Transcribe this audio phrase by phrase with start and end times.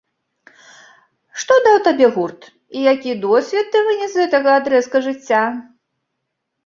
[1.43, 2.41] Што даў табе гурт,
[2.79, 5.43] і які досвед ты вынес з гэтага адрэзка жыцця?